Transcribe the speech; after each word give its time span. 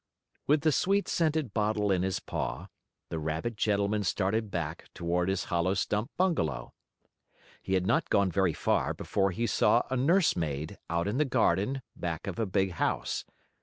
With 0.47 0.61
the 0.61 0.71
sweet 0.71 1.07
scented 1.07 1.53
bottle 1.53 1.91
in 1.91 2.01
his 2.01 2.19
paw, 2.19 2.69
the 3.09 3.19
rabbit 3.19 3.55
gentleman 3.55 4.01
started 4.03 4.49
back 4.49 4.89
toward 4.95 5.29
his 5.29 5.43
hollow 5.43 5.75
stump 5.75 6.09
bungalow. 6.17 6.73
He 7.61 7.75
had 7.75 7.85
not 7.85 8.09
gone 8.09 8.31
very 8.31 8.53
far 8.53 8.95
before 8.95 9.29
he 9.29 9.45
saw 9.45 9.83
a 9.91 9.95
nurse 9.95 10.35
maid, 10.35 10.79
out 10.89 11.07
in 11.07 11.19
the 11.19 11.25
garden, 11.25 11.83
back 11.95 12.25
of 12.25 12.39
a 12.39 12.47
big 12.47 12.71
house. 12.71 13.25